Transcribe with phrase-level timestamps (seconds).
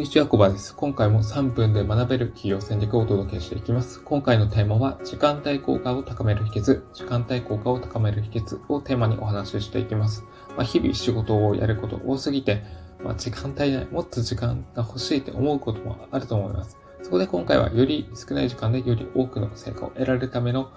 [0.00, 0.74] んにちは、コバです。
[0.74, 4.00] 今回も3分で学べる企業戦略をお届けしていきます。
[4.00, 10.24] 今回のテーマは、時間帯効果を高める秘訣、時間帯効果を高める秘訣をテーマにお話ししていきます。
[10.56, 12.62] まあ、日々仕事をやること多すぎて、
[13.04, 16.78] まあ、時間帯内、もっと時間が欲しいって思うこともあると思います。
[17.02, 20.70] そこで今回は、より少ない時間でより多くの成果を得られるための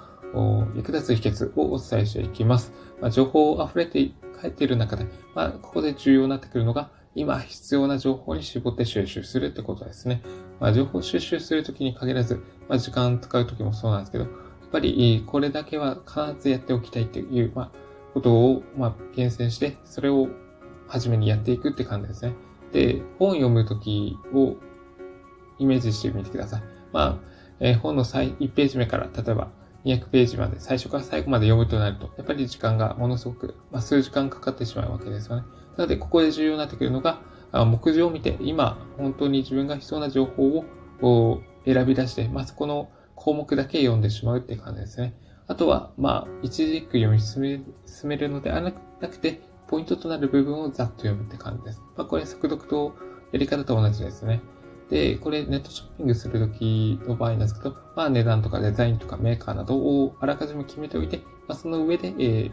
[0.75, 2.73] 役立つ秘訣をお伝えしていきます。
[2.99, 4.03] まあ、情報を溢れて
[4.41, 10.21] 帰っている中で、まあ、ここで重要になってくるのが、今必要な情報に絞って収集するってことですね。
[10.59, 14.33] まあ、情報収集するときに限らず、まあ、時間使うときもそうなんですけど、やっ
[14.71, 17.71] ぱりこれだけは必ずやっておきたいっていう、まあ、
[18.13, 20.29] ことを、まあ、厳選して、それを
[20.87, 22.33] 初めにやっていくって感じですね。
[22.71, 24.55] で、本読むときを
[25.59, 26.63] イメージしてみてください。
[26.91, 29.51] まあ、えー、本の最1ページ目から、例えば
[29.85, 35.43] 200ページまで、最初から最後まで読むとなると、やっぱり時間がものすごく、まあ、数時間かかってしまうわけですよね。
[35.77, 37.19] なので、ここで重要になってくるのが、
[37.51, 40.65] 目次を見て、今、本当に自分が必要な情報
[41.01, 45.15] を選び出して、まあ、そこの項目だけ読んでしまうって感じですね。
[45.47, 51.81] あとは、まあ、一時句読み進め進めるのではなくて、ポイントとなる部分をざっと読むって感じです。
[51.95, 52.95] まあ、これ、速読と
[53.31, 54.41] やり方と同じですね。
[54.93, 62.51] で、これネットショッピングするときの場合なんですけど、まあ値段とかデザインとかメーカーなどをあらかじめ決めておいて、まあ、その上で、え、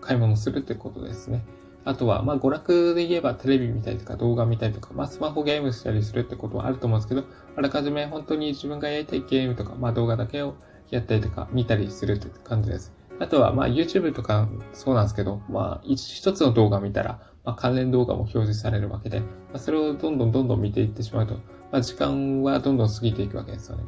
[0.00, 1.46] 買い物するってことですね。
[1.84, 7.22] あとは、まあ娯楽で言えばテレビ見たりとか動画見たりとか、まあスマホゲームしたりするってことはあると思うんですけど、
[7.56, 10.56] あらかじめ本当に自分がやりたいゲームとか、まあ動画だけを
[10.90, 12.97] やったりとか見たりするって感じです。
[13.20, 21.34] あとは、まあ YouTube とかそうなんですけど、まあ一つの動画見たら、まあ関連動画も表示されるわけで、まあそれをどんどんどんどん見ていってしまうと、
[21.70, 23.84] まあ、時間はどんどん過ぎていくわけですよね。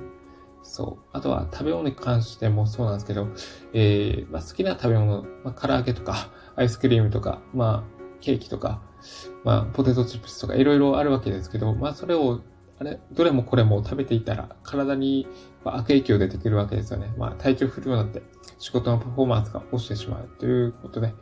[0.63, 1.05] そう。
[1.13, 3.29] あとは食べ物に関してもそうなんですけど、
[3.73, 8.83] えー、まあ、好きな食べ物、まあ、唐揚げとか、アイスクリームとか、まあ、ケーキとか、
[9.45, 12.41] まあ、ポテトチップスとかいろいろあるわけですけど、まあ、それを、
[12.79, 15.27] あれ、どれもこれも食べていたら、体に
[15.65, 17.13] 悪影響出てくるわけですよね。
[17.17, 18.23] まあ、体調不良になって、
[18.61, 21.15] 仕事のパフォーマンスが落ちてしまうということで、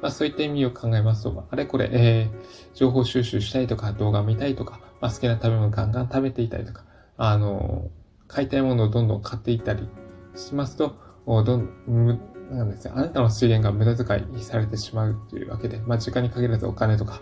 [0.00, 6.84] まあ、そういった意味を考えますと、あれこれ、えー、情報収集したいとか、動画見たいとか、まあ、好きな食べ物ガンガン食べていたりとか、
[7.16, 7.90] あの、
[8.28, 9.88] 買いたいものをどんどん買っていったり
[10.36, 10.94] しますと、
[11.26, 17.20] どん、なんですね、あなたの資源が無駄遣いされてしまうというわけで、まあ、時間に限らずお金とか、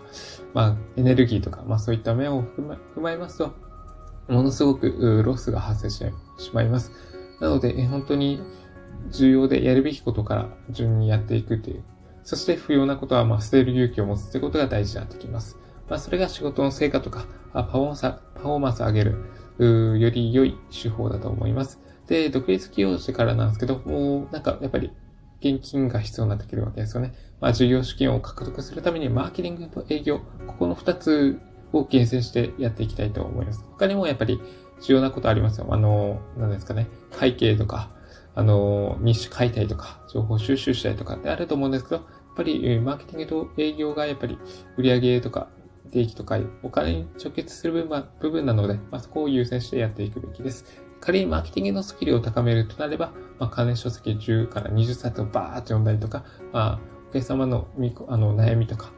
[0.53, 3.53] まあ、エネルギーとか、まあ、そういった面を踏ま踏まえますと、
[4.27, 6.91] ものすごくロスが発生してしまいます。
[7.39, 8.41] なので、本当に
[9.09, 11.83] 重要でやるべきことから順にやっていくという。
[12.23, 15.57] そして不要なことは、まあ、捨てる勇気を持つということが大事になってきます。
[15.89, 19.25] まあ、それが仕事の成果とか、パフォーマンス、パフォーマンスを上げる
[19.59, 21.79] う、より良い手法だと思います。
[22.07, 24.91] で、独立起業してからなんですけど、もうなんかやっぱり
[25.39, 27.13] 現金が必要になってくるわけですよね。
[27.41, 31.39] まあ、事業資金を獲得するためにマーケティングと営業、ここの二つ
[31.73, 33.63] を厳選してやっていきたいと思います。
[33.71, 34.39] 他にもやっぱり
[34.81, 35.67] 重要なことありますよ。
[35.69, 36.87] あの、何ですかね。
[37.11, 37.89] 会計とか、
[38.35, 42.05] あの、日誌書いたりとか、情報収集したりとかってあると思うんですけど、やっ
[42.35, 44.37] ぱり、マーケティングと営業がやっぱり
[44.77, 45.49] 売上とか
[45.93, 50.65] 定期とかお金に直結する部分部分なので、まあ、そこを優先してやっていくべきです。
[50.99, 56.79] 仮にマーケティングのスキルを高めるとなれば、まあ、関連書籍10から20冊をバーッと読んだりとか、まあ、
[57.09, 57.67] お客様の
[58.07, 58.91] あの悩みとか、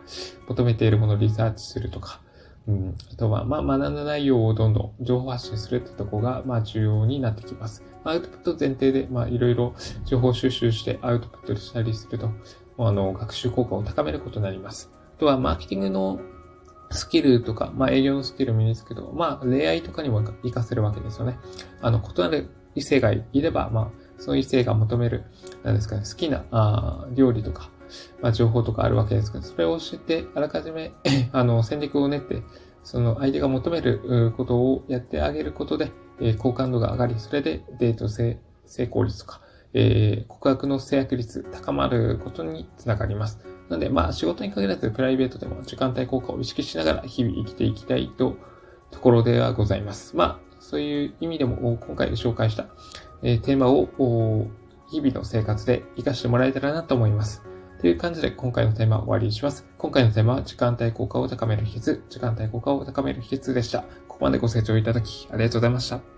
[0.48, 2.22] 求めているものをリサーチするとか、
[2.68, 7.84] うん、あとは、まあ、学んだ内容をどんどん情報発信するってとこが、まあ、重要になってきます。
[8.04, 12.32] アウトプット前提で、まあ、いろいろ情報収集してアウトプットしたりすると、
[12.78, 14.90] あの、学習効果を高めることになります。
[15.18, 16.20] あとは、マーケティングの
[16.92, 21.38] スキルとか、まあ営業のスキルを身につけると、まあ恋愛とかにも活かせるわけですよね。
[21.82, 25.24] あの、異なる異性がいれば、まあ、その異性が求める、
[25.64, 27.70] なんですかね、好きなあ料理とか、
[28.22, 30.94] まあ、情報とかあるわけですけど、それを知って、あらかじめ
[31.32, 32.44] あの、戦略を練って、
[32.84, 38.38] その相手が求めることをやってあげることで、えー、好感度が上がり、それでデート成
[38.68, 39.42] 功率とか、
[39.74, 43.40] えー、告白の制約率高まることにつながります。
[43.70, 48.38] なので、まあ、仕事に限らずプライベートでも時間帯効果を意識しながら日々生きていきたいと、
[48.92, 50.16] ところではございます。
[50.16, 52.68] まあ、そういう意味でも今回紹介した、
[53.24, 54.48] えー、テーマを
[54.90, 57.44] 日々の生活で活かしてもらえたらなと思います。
[57.80, 59.66] という感じで今回のテーマを終わりにします。
[59.78, 63.84] 今回のテーマは時間帯効果を高める秘訣、時間帯効果を高める秘訣でした。
[64.08, 66.15] ここまでご清聴いただきありがとうございました。